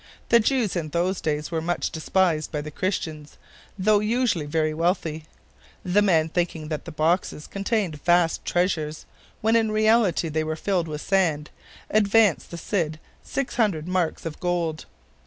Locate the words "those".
0.89-1.21